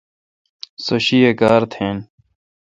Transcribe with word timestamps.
سو 0.83 0.95
شیاے 1.05 1.31
کار 1.39 1.61
تھین۔ 1.71 1.97